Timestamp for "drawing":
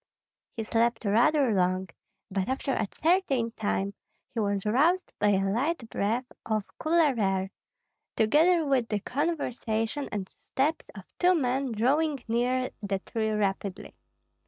11.73-12.23